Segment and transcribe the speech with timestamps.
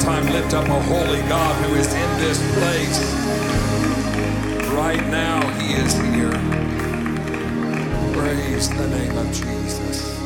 [0.00, 3.14] time, lift up a holy God who is in this place.
[4.72, 6.30] Right now, He is here.
[8.12, 10.18] Praise the name of Jesus.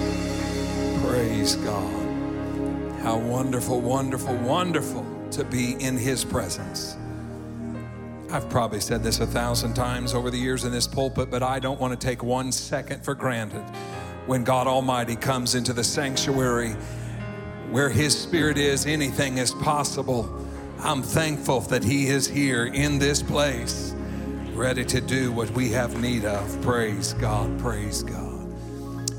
[1.04, 3.00] Praise God.
[3.02, 6.96] How wonderful, wonderful, wonderful to be in His presence.
[8.30, 11.58] I've probably said this a thousand times over the years in this pulpit, but I
[11.58, 13.64] don't want to take one second for granted
[14.26, 16.76] when God Almighty comes into the sanctuary
[17.70, 20.28] where His Spirit is, anything is possible.
[20.80, 23.94] I'm thankful that He is here in this place,
[24.54, 26.62] ready to do what we have need of.
[26.62, 28.28] Praise God, praise God.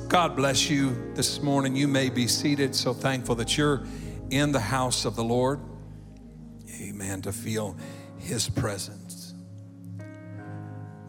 [0.10, 1.76] God bless you this morning.
[1.76, 2.74] You may be seated.
[2.74, 3.84] So thankful that you're
[4.32, 5.60] in the house of the Lord.
[6.82, 7.22] Amen.
[7.22, 7.78] To feel
[8.18, 9.36] His presence.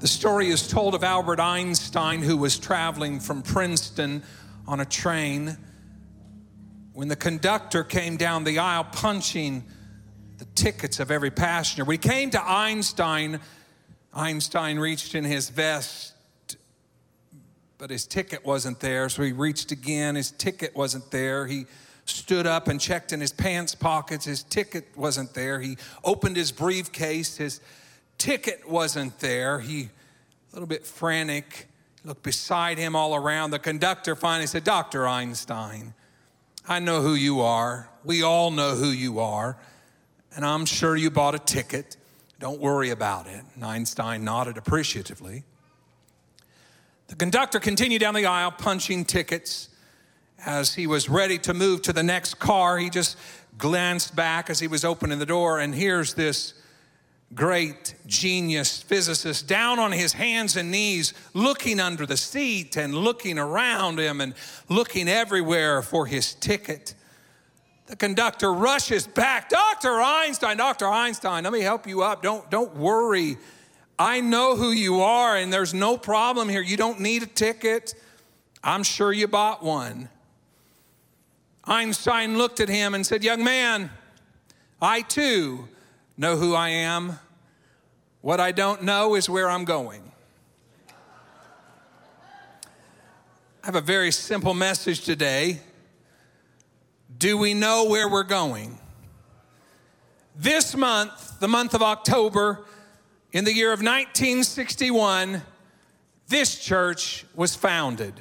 [0.01, 4.23] The story is told of Albert Einstein, who was traveling from Princeton
[4.67, 5.57] on a train
[7.01, 9.65] when the conductor came down the aisle punching
[10.37, 11.91] the tickets of every passenger.
[11.91, 13.41] He came to Einstein,
[14.13, 16.13] Einstein reached in his vest,
[17.79, 19.09] but his ticket wasn't there.
[19.09, 21.47] So he reached again, his ticket wasn't there.
[21.47, 21.65] He
[22.05, 25.59] stood up and checked in his pants pockets, his ticket wasn't there.
[25.59, 27.63] He opened his briefcase, his
[28.19, 29.61] ticket wasn't there.
[29.61, 31.67] He, a little bit frantic,
[32.05, 33.53] looked beside him all around.
[33.53, 35.09] The conductor finally said, Dr.
[35.09, 35.95] Einstein,
[36.71, 37.91] I know who you are.
[38.05, 39.59] We all know who you are.
[40.37, 41.97] And I'm sure you bought a ticket.
[42.39, 43.43] Don't worry about it.
[43.61, 45.43] Einstein nodded appreciatively.
[47.09, 49.69] The conductor continued down the aisle punching tickets.
[50.47, 53.19] As he was ready to move to the next car, he just
[53.59, 56.55] glanced back as he was opening the door, and here's this
[57.35, 63.39] great genius physicist down on his hands and knees, looking under the seat and looking
[63.39, 64.35] around him and
[64.69, 66.95] looking everywhere for his ticket.
[67.87, 70.01] The conductor rushes back, Dr.
[70.01, 70.87] Einstein, Dr.
[70.87, 72.23] Einstein, let me help you up.
[72.23, 73.37] Don't, don't worry.
[73.99, 76.63] I know who you are, and there's no problem here.
[76.63, 77.95] You don't need a ticket.
[78.63, 80.09] I'm sure you bought one.
[81.65, 83.91] Einstein looked at him and said, Young man,
[84.81, 85.69] I too
[86.21, 87.19] know who I am.
[88.21, 90.03] What I don't know is where I'm going.
[93.63, 95.61] I have a very simple message today.
[97.17, 98.79] Do we know where we're going?
[100.37, 102.67] This month, the month of October,
[103.33, 105.41] in the year of 1961,
[106.29, 108.13] this church was founded.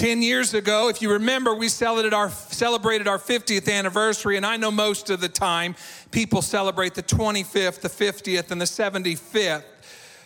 [0.00, 4.56] 10 years ago, if you remember, we celebrated our, celebrated our 50th anniversary, and I
[4.56, 5.74] know most of the time
[6.10, 9.62] people celebrate the 25th, the 50th, and the 75th.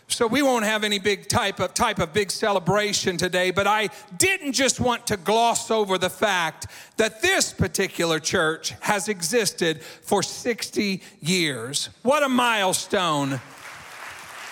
[0.07, 3.89] So we won't have any big type of type of big celebration today, but I
[4.17, 10.23] didn't just want to gloss over the fact that this particular church has existed for
[10.23, 11.89] 60 years.
[12.03, 13.41] What a milestone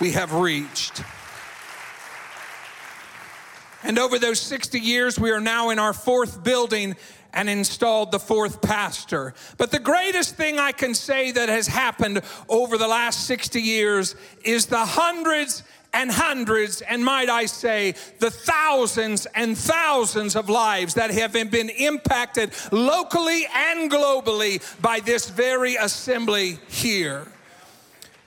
[0.00, 1.04] we have reached.
[3.82, 6.96] And over those 60 years, we are now in our fourth building
[7.34, 9.34] and installed the fourth pastor.
[9.56, 14.14] But the greatest thing I can say that has happened over the last 60 years
[14.44, 15.62] is the hundreds
[15.94, 21.68] and hundreds, and might I say, the thousands and thousands of lives that have been
[21.68, 27.26] impacted locally and globally by this very assembly here.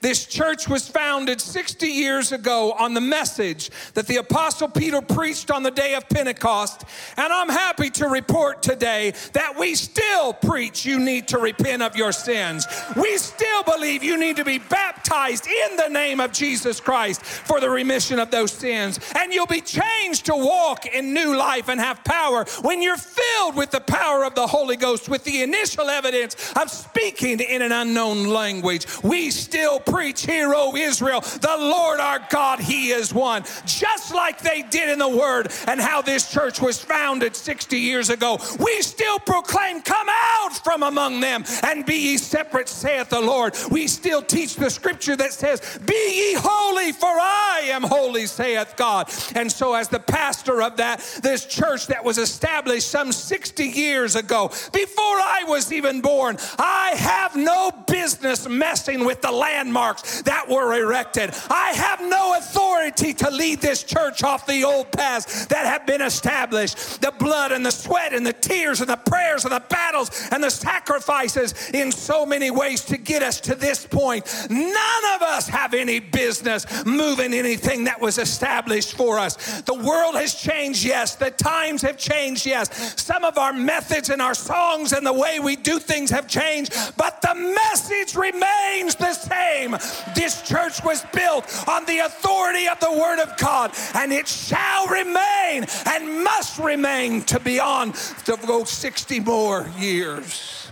[0.06, 5.50] This church was founded 60 years ago on the message that the Apostle Peter preached
[5.50, 6.84] on the day of Pentecost.
[7.16, 11.96] And I'm happy to report today that we still preach you need to repent of
[11.96, 12.68] your sins.
[12.94, 17.58] We still believe you need to be baptized in the name of Jesus Christ for
[17.58, 19.00] the remission of those sins.
[19.18, 23.56] And you'll be changed to walk in new life and have power when you're filled
[23.56, 27.72] with the power of the Holy Ghost, with the initial evidence of speaking in an
[27.72, 28.86] unknown language.
[29.02, 33.44] We still preach, Hear, O Israel, the Lord our God, He is one.
[33.64, 38.10] Just like they did in the Word and how this church was founded 60 years
[38.10, 43.20] ago, we still proclaim, Come out from among them and be ye separate, saith the
[43.20, 43.56] Lord.
[43.70, 48.74] We still teach the scripture that says, Be ye holy, for I am holy, saith
[48.76, 49.10] God.
[49.34, 54.14] And so, as the pastor of that, this church that was established some 60 years
[54.14, 60.22] ago, before I was even born, I have no business messing with the land landmarks
[60.22, 61.30] that were erected.
[61.50, 66.00] I have no authority to lead this church off the old paths that have been
[66.00, 67.00] established.
[67.00, 70.42] The blood and the sweat and the tears and the prayers and the battles and
[70.42, 74.24] the sacrifices in so many ways to get us to this point.
[74.50, 79.60] None of us have any business moving anything that was established for us.
[79.62, 81.16] The world has changed, yes.
[81.16, 83.00] The times have changed, yes.
[83.00, 86.72] Some of our methods and our songs and the way we do things have changed,
[86.96, 89.65] but the message remains the same.
[90.14, 94.86] This church was built on the authority of the Word of God, and it shall
[94.88, 100.70] remain and must remain to beyond to go 60 more years.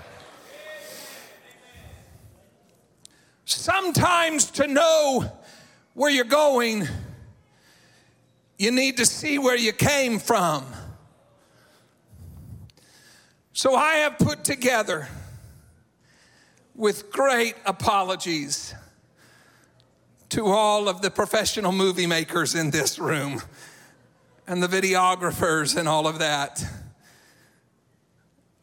[3.45, 5.31] Sometimes to know
[5.95, 6.89] where you're going,
[8.59, 10.65] you need to see where you came from.
[13.53, 15.09] So I have put together,
[16.75, 18.75] with great apologies
[20.35, 23.41] to all of the professional movie makers in this room
[24.49, 26.61] and the videographers and all of that.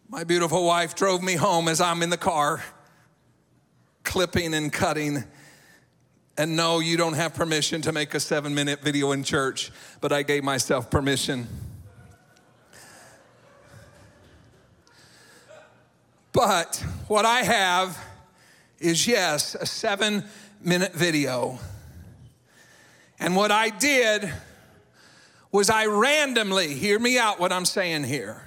[0.10, 2.62] My beautiful wife drove me home as I'm in the car,
[4.04, 5.24] clipping and cutting.
[6.38, 9.72] And no, you don't have permission to make a seven minute video in church,
[10.02, 11.48] but I gave myself permission.
[16.34, 17.98] But what I have
[18.78, 20.26] is, yes, a seven
[20.64, 21.60] minute video.
[23.20, 24.32] And what I did
[25.52, 28.42] was I randomly, hear me out what I'm saying here.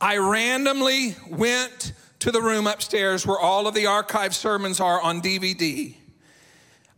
[0.00, 5.22] I randomly went to the room upstairs where all of the archived sermons are on
[5.22, 5.94] DVD.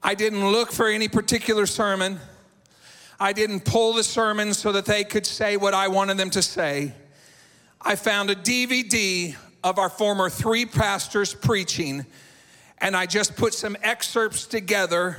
[0.03, 2.21] I didn't look for any particular sermon.
[3.19, 6.43] I didn't pull the sermon so that they could say what I wanted them to
[6.43, 6.93] say.
[7.81, 12.07] I found a DVD of our former three pastors preaching,
[12.79, 15.19] and I just put some excerpts together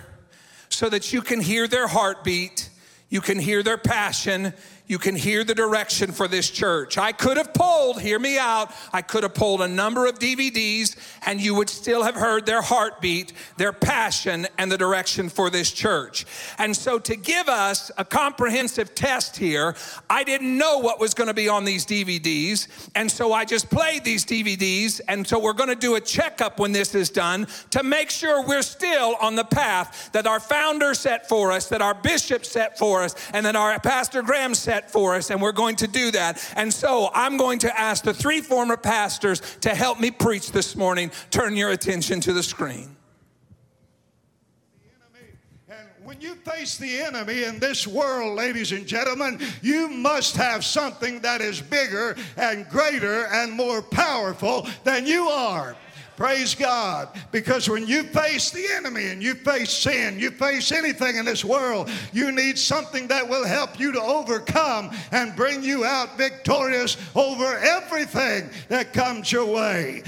[0.70, 2.70] so that you can hear their heartbeat,
[3.10, 4.54] you can hear their passion,
[4.88, 6.98] you can hear the direction for this church.
[6.98, 10.96] I could have pulled, hear me out, I could have pulled a number of DVDs
[11.26, 15.72] and you would still have heard their heartbeat, their passion, and the direction for this
[15.72, 16.26] church.
[16.58, 19.76] And so, to give us a comprehensive test here,
[20.10, 22.90] I didn't know what was going to be on these DVDs.
[22.96, 25.02] And so, I just played these DVDs.
[25.08, 28.46] And so, we're going to do a checkup when this is done to make sure
[28.46, 32.78] we're still on the path that our founder set for us, that our bishop set
[32.78, 35.88] for us, and that our Pastor Graham set set for us, and we're going to
[35.88, 36.54] do that.
[36.56, 40.76] And so I'm going to ask the three former pastors to help me preach this
[40.76, 41.12] morning.
[41.32, 42.96] Turn your attention to the screen.
[45.68, 50.64] And when you face the enemy in this world, ladies and gentlemen, you must have
[50.64, 55.76] something that is bigger and greater and more powerful than you are.
[56.18, 57.10] Praise God.
[57.32, 61.46] Because when you face the enemy and you face sin, you face anything in this
[61.46, 66.98] world, you need something that will help you to overcome and bring you out victorious
[67.16, 70.02] over everything that comes your way.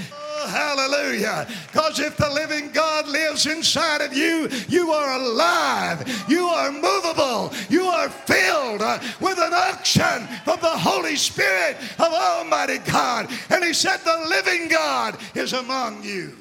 [0.50, 1.46] Hallelujah.
[1.70, 7.52] Because if the living God lives inside of you, you are alive, you are movable,
[7.68, 13.30] you are filled uh, with an unction from the Holy Spirit of Almighty God.
[13.50, 16.36] And He said, The living God is among you.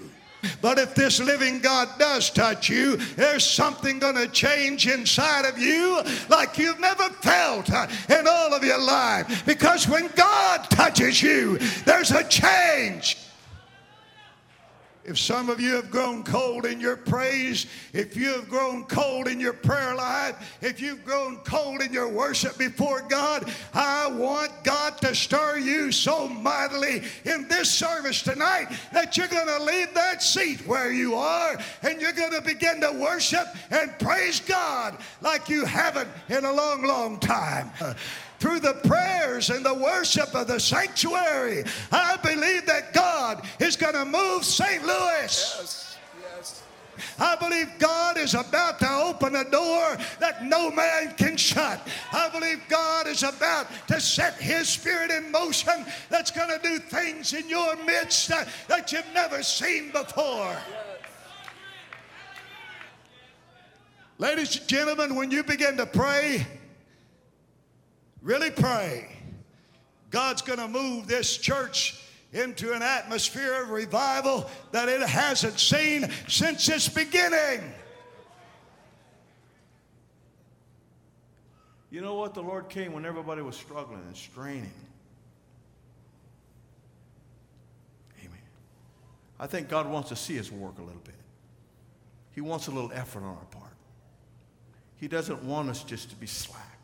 [0.62, 5.58] But if this living God does touch you, there's something going to change inside of
[5.58, 9.46] you like you've never felt uh, in all of your life.
[9.46, 13.18] Because when God touches you, there's a change.
[15.06, 19.28] If some of you have grown cold in your praise, if you have grown cold
[19.28, 24.52] in your prayer life, if you've grown cold in your worship before God, I want
[24.64, 29.94] God to stir you so mightily in this service tonight that you're going to leave
[29.94, 34.98] that seat where you are and you're going to begin to worship and praise God
[35.22, 37.72] like you haven't in a long, long time
[38.40, 43.94] through the prayers and the worship of the sanctuary, I believe that God is going
[43.94, 44.84] to move St.
[44.84, 45.22] Louis.
[45.22, 45.98] Yes.
[46.22, 46.64] yes.
[47.20, 51.86] I believe God is about to open a door that no man can shut.
[52.12, 56.80] I believe God is about to set His Spirit in motion that's going to do
[56.80, 60.56] things in your midst that, that you've never seen before.
[64.18, 66.46] Ladies and gentlemen, when you begin to pray,
[68.22, 69.10] Really pray.
[70.10, 76.10] God's going to move this church into an atmosphere of revival that it hasn't seen
[76.28, 77.74] since its beginning.
[81.92, 82.34] You know what?
[82.34, 84.72] The Lord came when everybody was struggling and straining.
[88.20, 88.40] Amen.
[89.40, 91.16] I think God wants to see us work a little bit.
[92.32, 93.74] He wants a little effort on our part.
[94.98, 96.79] He doesn't want us just to be slack,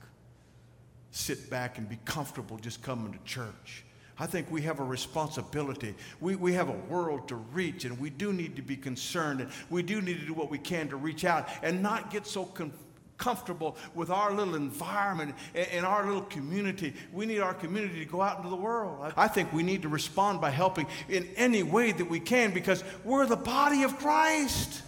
[1.15, 3.85] sit back and be comfortable just coming to church.
[4.19, 5.95] I think we have a responsibility.
[6.19, 9.49] We, we have a world to reach, and we do need to be concerned, and
[9.69, 12.45] we do need to do what we can to reach out and not get so
[12.45, 12.73] com-
[13.17, 16.93] comfortable with our little environment and, and our little community.
[17.13, 19.13] We need our community to go out into the world.
[19.15, 22.83] I think we need to respond by helping in any way that we can because
[23.05, 24.81] we're the body of Christ.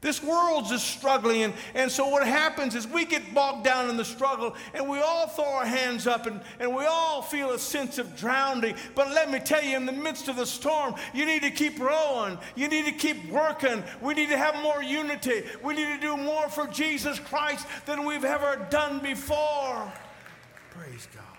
[0.00, 1.42] This world's just struggling.
[1.42, 4.98] And, and so what happens is we get bogged down in the struggle and we
[5.00, 8.76] all throw our hands up and, and we all feel a sense of drowning.
[8.94, 11.80] But let me tell you, in the midst of the storm, you need to keep
[11.80, 12.38] rowing.
[12.54, 13.82] You need to keep working.
[14.00, 15.44] We need to have more unity.
[15.64, 19.92] We need to do more for Jesus Christ than we've ever done before.
[20.70, 21.37] Praise God.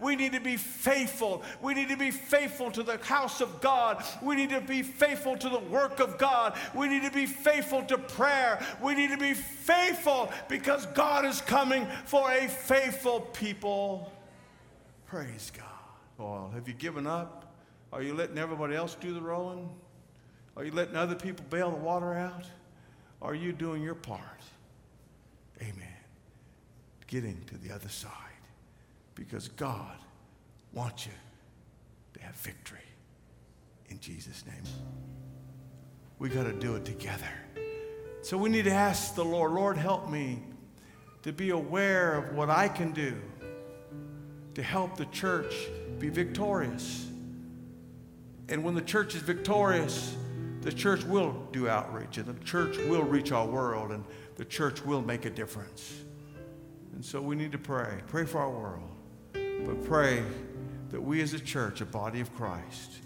[0.00, 1.42] We need to be faithful.
[1.60, 4.04] We need to be faithful to the house of God.
[4.22, 6.56] We need to be faithful to the work of God.
[6.74, 8.64] We need to be faithful to prayer.
[8.82, 14.12] We need to be faithful because God is coming for a faithful people.
[15.06, 15.64] Praise God.
[16.18, 17.54] Well, have you given up?
[17.92, 19.68] Are you letting everybody else do the rowing?
[20.56, 22.44] Are you letting other people bail the water out?
[23.22, 24.20] Are you doing your part?
[25.62, 25.86] Amen.
[27.06, 28.27] Getting to the other side
[29.18, 29.96] because God
[30.72, 31.12] wants you
[32.14, 32.78] to have victory
[33.88, 34.62] in Jesus' name.
[36.18, 37.28] We got to do it together.
[38.22, 40.42] So we need to ask the Lord, Lord, help me
[41.22, 43.16] to be aware of what I can do
[44.54, 45.54] to help the church
[45.98, 47.06] be victorious.
[48.48, 50.16] And when the church is victorious,
[50.62, 54.04] the church will do outreach and the church will reach our world and
[54.36, 56.02] the church will make a difference.
[56.94, 58.00] And so we need to pray.
[58.08, 58.97] Pray for our world.
[59.64, 60.22] But pray
[60.90, 62.98] that we as a church, a body of Christ,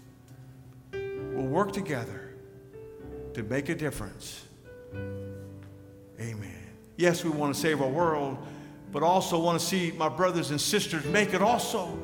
[0.91, 2.33] will work together
[3.33, 4.45] to make a difference.
[6.19, 6.63] Amen.
[6.97, 8.37] Yes, we want to save our world,
[8.91, 11.97] but also want to see my brothers and sisters make it also.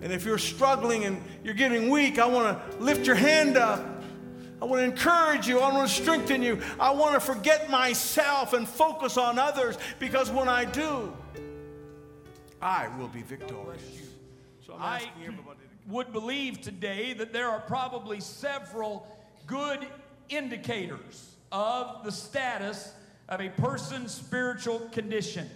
[0.00, 3.84] And if you're struggling and you're getting weak, I want to lift your hand up.
[4.62, 5.60] I want to encourage you.
[5.60, 6.60] I want to strengthen you.
[6.78, 11.12] I want to forget myself and focus on others because when I do,
[12.60, 13.82] I will be victorious.
[14.66, 15.02] So i
[15.88, 19.06] would believe today that there are probably several
[19.46, 19.86] good
[20.28, 22.92] indicators of the status
[23.28, 25.48] of a person's spiritual condition.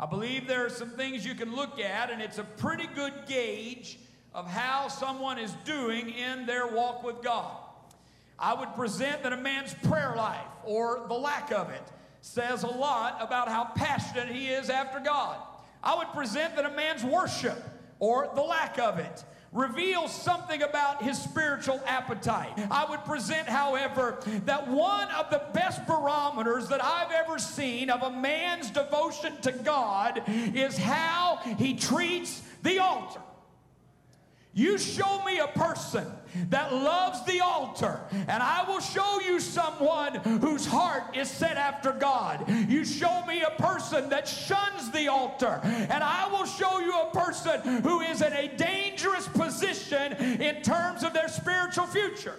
[0.00, 3.12] I believe there are some things you can look at, and it's a pretty good
[3.26, 3.98] gauge
[4.32, 7.56] of how someone is doing in their walk with God.
[8.38, 11.82] I would present that a man's prayer life, or the lack of it,
[12.22, 15.36] says a lot about how passionate he is after God.
[15.82, 17.62] I would present that a man's worship,
[17.98, 22.52] or the lack of it, reveals something about his spiritual appetite.
[22.70, 28.02] I would present, however, that one of the best barometers that I've ever seen of
[28.02, 33.20] a man's devotion to God is how he treats the altar.
[34.52, 36.06] You show me a person
[36.50, 41.92] that loves the altar, and I will show you someone whose heart is set after
[41.92, 42.48] God.
[42.68, 47.10] You show me a person that shuns the altar, and I will show you a
[47.10, 52.36] person who is in a dangerous position in terms of their spiritual future.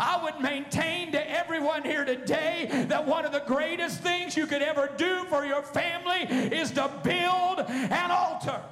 [0.00, 4.62] I would maintain to everyone here today that one of the greatest things you could
[4.62, 6.22] ever do for your family
[6.56, 8.62] is to build an altar.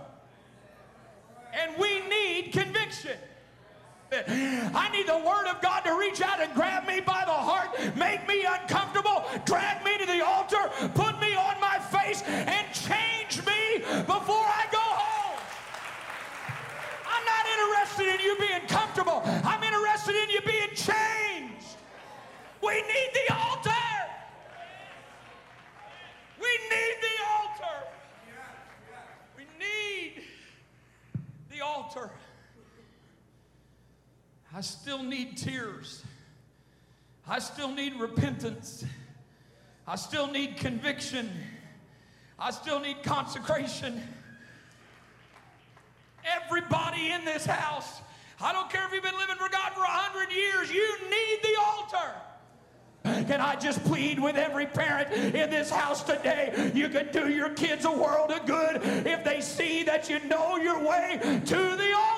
[1.53, 3.19] And we need conviction.
[4.11, 7.71] I need the Word of God to reach out and grab me by the heart,
[7.97, 13.45] make me uncomfortable, drag me to the altar, put me on my face, and change
[13.45, 15.41] me before I go home.
[17.07, 19.23] I'm not interested in you being comfortable.
[19.45, 21.77] I'm interested in you being changed.
[22.63, 23.71] We need the altar.
[26.41, 27.77] We need the altar.
[29.37, 30.23] We need
[31.51, 32.11] the altar.
[34.55, 36.03] I still need tears.
[37.29, 38.85] I still need repentance.
[39.87, 41.31] I still need conviction.
[42.39, 44.03] I still need consecration.
[46.25, 48.01] Everybody in this house,
[48.41, 51.39] I don't care if you've been living for God for a hundred years, you need
[51.43, 52.15] the altar.
[53.27, 56.71] Can I just plead with every parent in this house today?
[56.75, 60.57] You can do your kids a world of good if they see that you know
[60.57, 62.18] your way to the altar.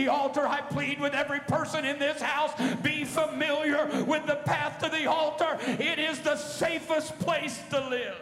[0.00, 4.78] The altar, I plead with every person in this house, be familiar with the path
[4.82, 5.58] to the altar.
[5.78, 8.16] It is the safest place to live.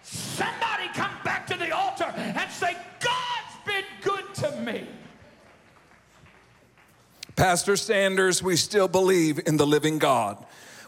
[0.00, 4.86] Somebody come back to the altar and say, God's been good to me.
[7.36, 10.42] Pastor Sanders, we still believe in the living God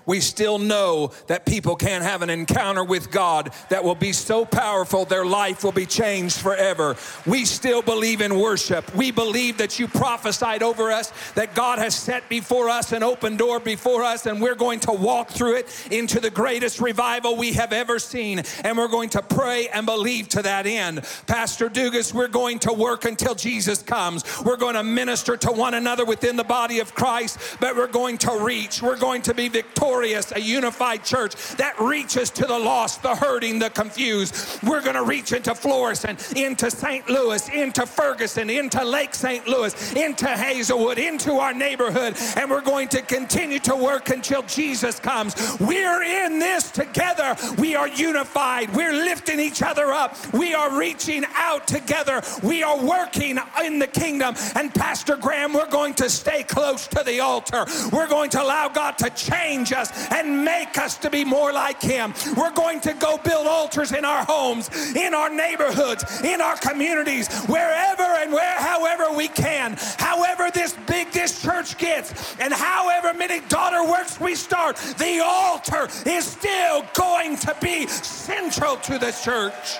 [0.08, 4.46] we still know that people can have an encounter with God that will be so
[4.46, 6.96] powerful their life will be changed forever.
[7.26, 8.92] We still believe in worship.
[8.96, 13.36] We believe that you prophesied over us, that God has set before us an open
[13.36, 17.52] door before us, and we're going to walk through it into the greatest revival we
[17.52, 18.42] have ever seen.
[18.64, 21.04] And we're going to pray and believe to that end.
[21.26, 24.24] Pastor Dugas, we're going to work until Jesus comes.
[24.42, 28.16] We're going to minister to one another within the body of Christ, but we're going
[28.18, 28.80] to reach.
[28.80, 29.97] We're going to be victorious
[30.34, 34.62] a unified church that reaches to the lost, the hurting, the confused.
[34.62, 37.08] We're going to reach into Florissant, into St.
[37.08, 39.46] Louis, into Ferguson, into Lake St.
[39.46, 44.98] Louis, into Hazelwood, into our neighborhood, and we're going to continue to work until Jesus
[45.00, 45.34] comes.
[45.60, 47.36] We're in this together.
[47.58, 48.74] We are unified.
[48.74, 50.16] We're lifting each other up.
[50.32, 52.22] We are reaching out together.
[52.42, 54.34] We are working in the kingdom.
[54.54, 57.66] And Pastor Graham, we're going to stay close to the altar.
[57.92, 61.52] We're going to allow God to change us us and make us to be more
[61.52, 62.14] like Him.
[62.36, 67.28] We're going to go build altars in our homes, in our neighborhoods, in our communities,
[67.44, 73.40] wherever and where, however we can, however this big this church gets, and however many
[73.48, 79.78] daughter works we start, the altar is still going to be central to the church.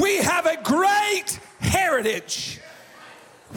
[0.00, 2.60] We have a great heritage.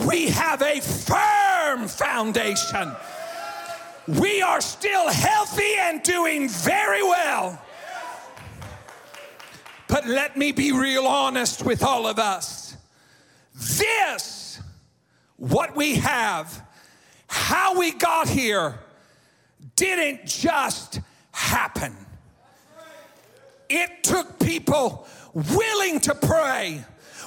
[0.05, 2.91] We have a firm foundation.
[4.07, 7.61] We are still healthy and doing very well.
[9.87, 12.75] But let me be real honest with all of us.
[13.55, 14.59] This,
[15.37, 16.61] what we have,
[17.27, 18.79] how we got here,
[19.75, 20.99] didn't just
[21.31, 21.95] happen.
[23.69, 26.83] It took people willing to pray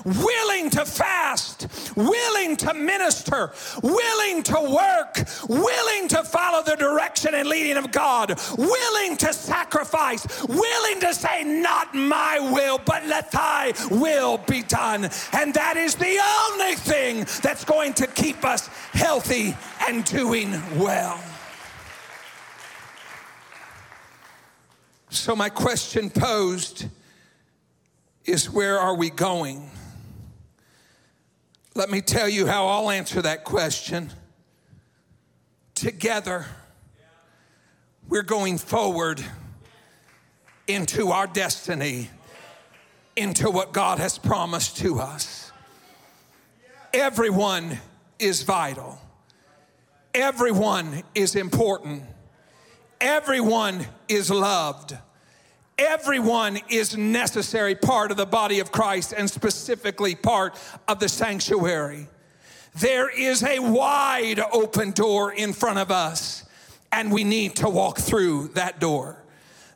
[0.06, 7.48] willing to fast, willing to minister, willing to work, willing to follow the direction and
[7.48, 13.72] leading of God, willing to sacrifice, willing to say, Not my will, but let thy
[13.90, 15.10] will be done.
[15.32, 16.20] And that is the
[16.50, 19.56] only thing that's going to keep us healthy
[19.88, 21.20] and doing well.
[25.10, 26.86] So, my question posed
[28.24, 29.70] is where are we going?
[31.76, 34.10] Let me tell you how I'll answer that question.
[35.74, 36.46] Together,
[38.08, 39.22] we're going forward
[40.66, 42.08] into our destiny,
[43.14, 45.52] into what God has promised to us.
[46.94, 47.78] Everyone
[48.18, 48.98] is vital,
[50.14, 52.04] everyone is important,
[53.02, 54.96] everyone is loved.
[55.78, 60.58] Everyone is necessary part of the body of Christ and specifically part
[60.88, 62.08] of the sanctuary.
[62.76, 66.44] There is a wide open door in front of us,
[66.90, 69.22] and we need to walk through that door.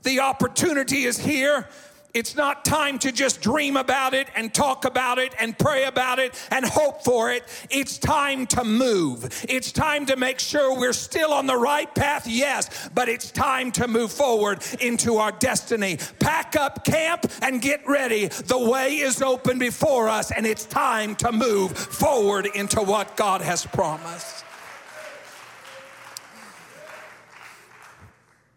[0.03, 1.69] The opportunity is here
[2.15, 6.19] it's not time to just dream about it and talk about it and pray about
[6.19, 7.45] it and hope for it.
[7.71, 9.45] It's time to move.
[9.49, 13.71] It's time to make sure we're still on the right path, yes, but it's time
[13.73, 15.99] to move forward into our destiny.
[16.19, 18.27] Pack up camp and get ready.
[18.27, 23.41] The way is open before us, and it's time to move forward into what God
[23.41, 24.45] has promised.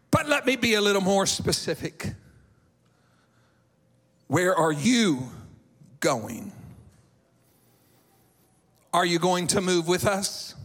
[0.09, 2.13] But let me be a little more specific.
[4.27, 5.29] Where are you
[5.99, 6.51] going?
[8.93, 10.55] Are you going to move with us?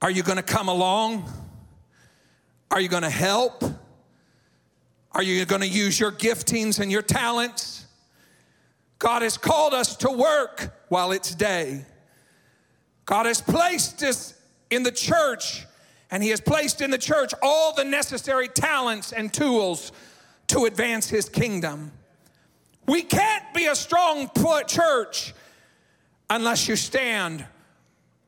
[0.00, 1.30] Are you going to come along?
[2.70, 3.64] Are you going to help?
[5.12, 7.86] Are you going to use your giftings and your talents?
[8.98, 11.84] God has called us to work while it's day.
[13.04, 14.34] God has placed us
[14.70, 15.66] in the church,
[16.10, 19.92] and He has placed in the church all the necessary talents and tools
[20.48, 21.92] to advance his kingdom.
[22.86, 24.30] We can't be a strong
[24.66, 25.34] church
[26.30, 27.44] unless you stand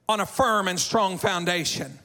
[0.09, 1.99] on a firm and strong foundation.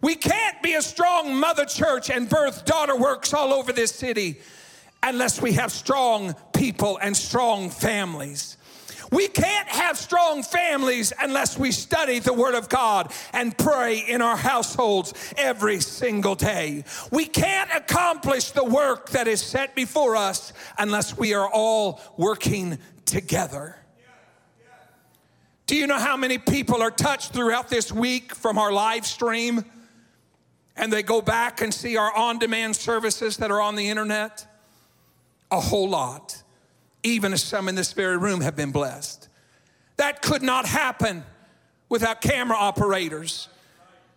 [0.00, 4.40] We can't be a strong mother church and birth daughter works all over this city
[5.02, 8.55] unless we have strong people and strong families.
[9.10, 14.22] We can't have strong families unless we study the Word of God and pray in
[14.22, 16.84] our households every single day.
[17.10, 22.78] We can't accomplish the work that is set before us unless we are all working
[23.04, 23.76] together.
[25.66, 29.64] Do you know how many people are touched throughout this week from our live stream?
[30.76, 34.46] And they go back and see our on demand services that are on the internet?
[35.50, 36.42] a whole lot,
[37.06, 39.28] even as some in this very room have been blessed.
[39.96, 41.24] That could not happen
[41.88, 43.48] without camera operators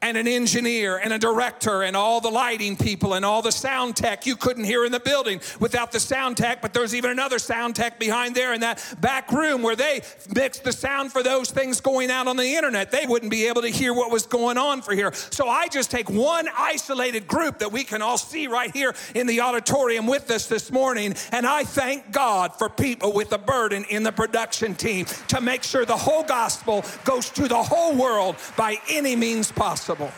[0.02, 3.96] and an engineer and a director and all the lighting people and all the sound
[3.96, 7.38] tech you couldn't hear in the building without the sound tech but there's even another
[7.38, 10.02] sound tech behind there in that back room where they
[10.34, 12.92] mixed the sound for those things going out on the internet.
[12.92, 15.12] They wouldn't be able to hear what was going on for here.
[15.14, 19.28] So i just take one isolated group that we can all see right here in
[19.28, 23.84] the auditorium with us this morning and i thank god for people with a burden
[23.90, 28.36] in the production team to make sure the whole gospel goes to the whole world
[28.56, 30.12] by any means possible possible.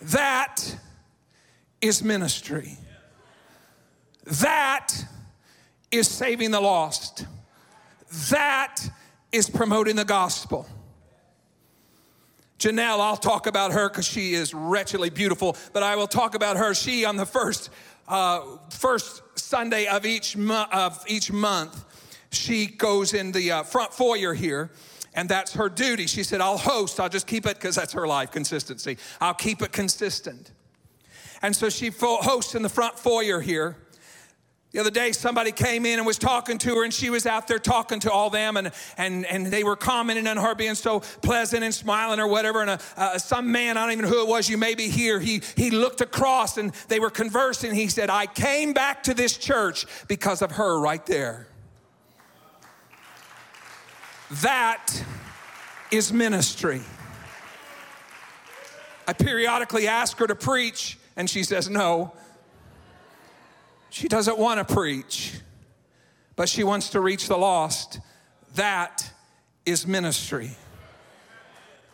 [0.00, 0.76] That
[1.80, 2.76] is ministry.
[4.24, 4.92] That
[5.92, 7.26] is saving the lost.
[8.30, 8.78] That
[9.30, 10.66] is promoting the gospel.
[12.58, 16.56] Janelle, I'll talk about her because she is wretchedly beautiful, but I will talk about
[16.56, 16.74] her.
[16.74, 17.70] She, on the first,
[18.08, 21.84] uh, first Sunday of each, mo- of each month,
[22.30, 24.70] she goes in the uh, front foyer here
[25.14, 26.06] and that's her duty.
[26.06, 28.98] She said, I'll host, I'll just keep it because that's her life consistency.
[29.20, 30.50] I'll keep it consistent.
[31.42, 33.76] And so she hosts in the front foyer here.
[34.72, 37.46] The other day, somebody came in and was talking to her, and she was out
[37.46, 41.00] there talking to all them, and, and, and they were commenting on her being so
[41.00, 42.62] pleasant and smiling or whatever.
[42.62, 45.20] And a, some man, I don't even know who it was, you may be here,
[45.20, 47.74] he, he looked across and they were conversing.
[47.74, 51.48] He said, I came back to this church because of her right there.
[54.40, 55.04] That
[55.90, 56.80] is ministry.
[59.06, 62.14] I periodically ask her to preach, and she says no.
[63.90, 65.34] She doesn't want to preach,
[66.34, 68.00] but she wants to reach the lost.
[68.54, 69.12] That
[69.66, 70.52] is ministry.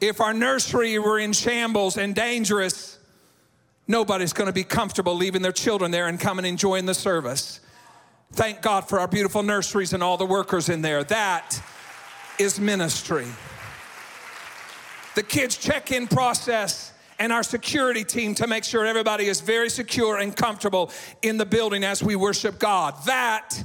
[0.01, 3.01] If our nursery were in shambles and dangerous,
[3.88, 7.59] nobody's going to be comfortable leaving their children there and coming and enjoying the service.
[8.33, 11.03] Thank God for our beautiful nurseries and all the workers in there.
[11.03, 11.61] That
[12.38, 13.27] is ministry.
[15.14, 19.68] The kids check in process and our security team to make sure everybody is very
[19.68, 20.90] secure and comfortable
[21.22, 22.94] in the building as we worship God.
[23.07, 23.62] That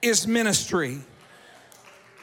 [0.00, 0.98] is ministry.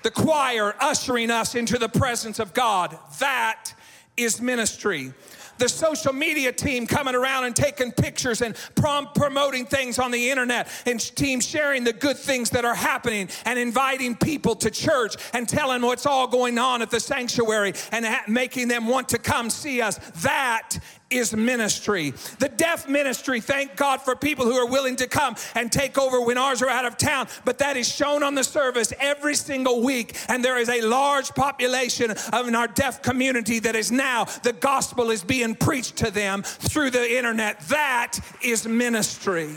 [0.01, 2.97] The choir ushering us into the presence of God.
[3.19, 3.73] That
[4.17, 5.13] is ministry
[5.58, 10.30] the social media team coming around and taking pictures and prom- promoting things on the
[10.30, 15.16] internet, and team sharing the good things that are happening and inviting people to church
[15.34, 19.18] and telling what's all going on at the sanctuary and ha- making them want to
[19.18, 19.98] come see us.
[20.24, 20.78] That
[21.15, 22.12] is ministry.
[22.39, 26.21] The deaf ministry, thank God for people who are willing to come and take over
[26.21, 29.82] when ours are out of town, but that is shown on the service every single
[29.82, 30.15] week.
[30.28, 34.54] And there is a large population of in our deaf community that is now the
[34.54, 37.60] gospel is being preached to them through the internet.
[37.67, 39.49] That is ministry.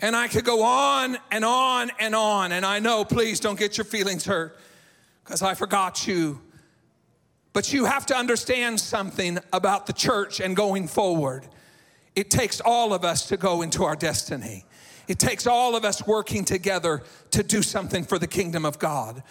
[0.00, 2.52] And I could go on and on and on.
[2.52, 4.58] And I know, please don't get your feelings hurt
[5.24, 6.40] because I forgot you
[7.54, 11.46] but you have to understand something about the church and going forward.
[12.14, 14.66] It takes all of us to go into our destiny.
[15.08, 19.22] It takes all of us working together to do something for the kingdom of God.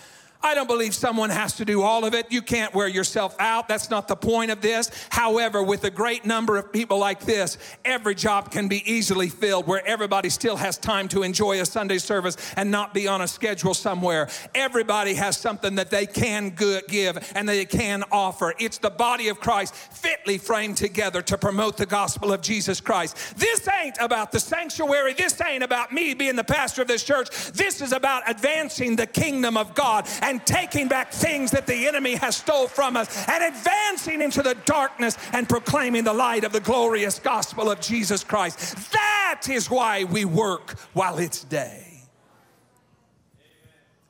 [0.44, 2.30] I don't believe someone has to do all of it.
[2.30, 3.70] You can't wear yourself out.
[3.70, 4.92] That's not the point of this.
[5.10, 9.68] However, with a great number of people like this, every job can be easily filled
[9.68, 13.28] where everybody still has time to enjoy a Sunday service and not be on a
[13.28, 14.28] schedule somewhere.
[14.54, 18.54] Everybody has something that they can give and they can offer.
[18.60, 23.38] It's the body of Christ fitly framed together to promote the gospel of Jesus Christ.
[23.38, 25.14] This ain't about the sanctuary.
[25.14, 27.30] This ain't about me being the pastor of this church.
[27.54, 31.88] This is about advancing the kingdom of God and and taking back things that the
[31.88, 36.52] enemy has stole from us and advancing into the darkness and proclaiming the light of
[36.52, 38.92] the glorious gospel of Jesus Christ.
[38.94, 42.02] That is why we work while it's day.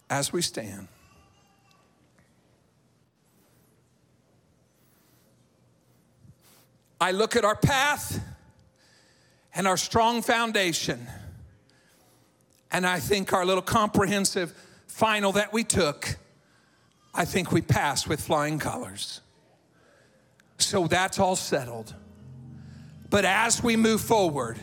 [0.10, 0.88] As we stand.
[7.02, 8.24] I look at our path
[9.54, 11.06] and our strong foundation,
[12.72, 14.58] and I think our little comprehensive
[14.94, 16.18] final that we took,
[17.16, 19.22] I think we passed with flying colors.
[20.60, 21.96] So that's all settled.
[23.10, 24.60] But as we move forward,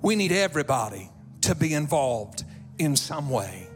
[0.00, 1.10] we need everybody
[1.42, 2.44] to be involved
[2.78, 3.68] in some way.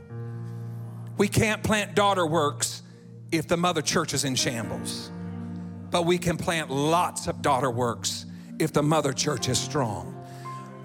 [1.19, 2.83] We can't plant daughter works
[3.31, 5.11] if the mother church is in shambles,
[5.91, 8.25] but we can plant lots of daughter works
[8.59, 10.15] if the mother church is strong.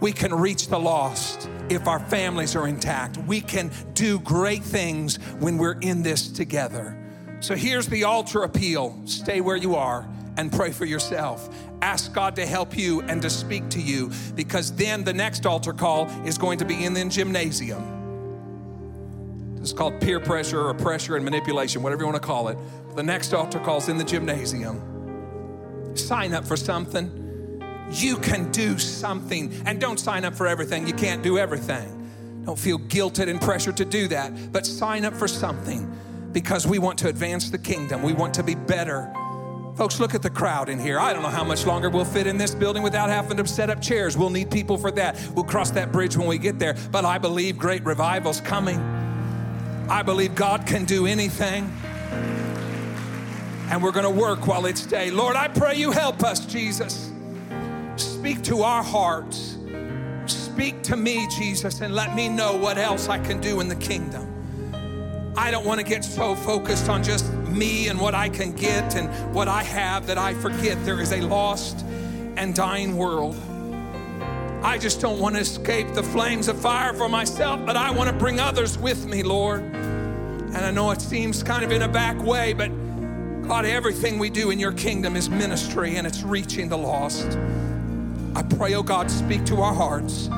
[0.01, 3.17] We can reach the lost if our families are intact.
[3.17, 6.97] We can do great things when we're in this together.
[7.39, 10.07] So here's the altar appeal stay where you are
[10.37, 11.49] and pray for yourself.
[11.81, 15.73] Ask God to help you and to speak to you because then the next altar
[15.73, 17.99] call is going to be in the gymnasium.
[19.59, 22.57] It's called peer pressure or pressure and manipulation, whatever you want to call it.
[22.95, 25.95] The next altar call is in the gymnasium.
[25.95, 27.20] Sign up for something.
[27.91, 29.53] You can do something.
[29.65, 30.87] And don't sign up for everything.
[30.87, 31.97] You can't do everything.
[32.45, 35.89] Don't feel guilted and pressured to do that, but sign up for something
[36.31, 38.01] because we want to advance the kingdom.
[38.01, 39.13] We want to be better.
[39.75, 40.99] Folks, look at the crowd in here.
[40.99, 43.69] I don't know how much longer we'll fit in this building without having to set
[43.69, 44.17] up chairs.
[44.17, 45.19] We'll need people for that.
[45.33, 46.75] We'll cross that bridge when we get there.
[46.91, 48.79] But I believe great revival's coming.
[49.89, 51.71] I believe God can do anything.
[53.69, 55.11] And we're going to work while it's day.
[55.11, 57.10] Lord, I pray you help us, Jesus.
[58.21, 59.57] Speak to our hearts.
[60.27, 63.75] Speak to me, Jesus, and let me know what else I can do in the
[63.75, 65.33] kingdom.
[65.35, 68.95] I don't want to get so focused on just me and what I can get
[68.95, 71.83] and what I have that I forget there is a lost
[72.37, 73.35] and dying world.
[74.61, 78.11] I just don't want to escape the flames of fire for myself, but I want
[78.11, 79.61] to bring others with me, Lord.
[79.61, 82.69] And I know it seems kind of in a back way, but
[83.47, 87.39] God, everything we do in your kingdom is ministry and it's reaching the lost.
[88.35, 90.29] I pray, oh God, speak to our hearts.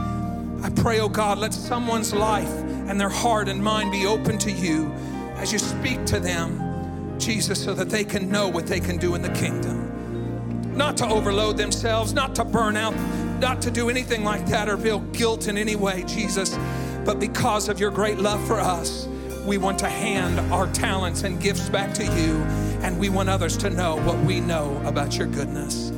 [0.64, 2.52] I pray, oh God, let someone's life
[2.88, 4.92] and their heart and mind be open to you
[5.36, 9.16] as you speak to them, Jesus, so that they can know what they can do
[9.16, 10.76] in the kingdom.
[10.76, 12.96] Not to overload themselves, not to burn out,
[13.40, 16.58] not to do anything like that or feel guilt in any way, Jesus,
[17.06, 19.08] but because of your great love for us,
[19.46, 22.38] we want to hand our talents and gifts back to you,
[22.82, 25.92] and we want others to know what we know about your goodness.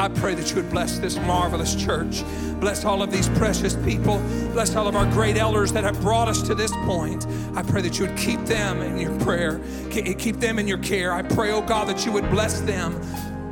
[0.00, 2.24] I pray that you would bless this marvelous church.
[2.58, 4.18] Bless all of these precious people.
[4.54, 7.26] Bless all of our great elders that have brought us to this point.
[7.54, 9.60] I pray that you would keep them in your prayer,
[9.90, 11.12] keep them in your care.
[11.12, 12.98] I pray, oh God, that you would bless them.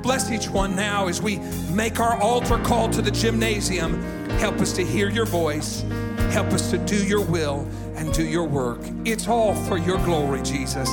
[0.01, 1.37] Bless each one now as we
[1.71, 4.03] make our altar call to the gymnasium.
[4.39, 5.83] Help us to hear your voice.
[6.31, 8.81] Help us to do your will and do your work.
[9.05, 10.89] It's all for your glory, Jesus.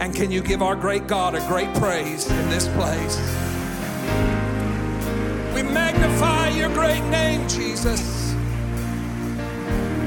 [0.00, 3.39] And can you give our great God a great praise in this place?
[5.72, 8.34] Magnify your great name, Jesus.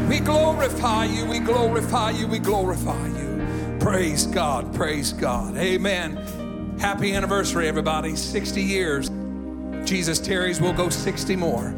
[0.07, 3.77] We glorify you, we glorify you, we glorify you.
[3.79, 5.57] Praise God, praise God.
[5.57, 6.17] Amen.
[6.79, 8.15] Happy anniversary, everybody.
[8.15, 9.09] 60 years.
[9.85, 11.73] Jesus tarries, we'll go 60 more.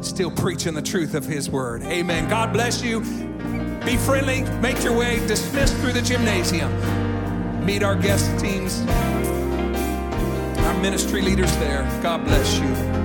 [0.00, 1.82] Still preaching the truth of his word.
[1.82, 2.28] Amen.
[2.28, 3.00] God bless you.
[3.84, 4.42] Be friendly.
[4.60, 5.24] Make your way.
[5.26, 6.70] Dismissed through the gymnasium.
[7.64, 8.80] Meet our guest teams,
[10.58, 11.82] our ministry leaders there.
[12.02, 12.97] God bless you.